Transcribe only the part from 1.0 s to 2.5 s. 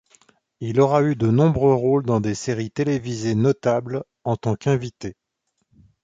eu de nombreux rôles dans des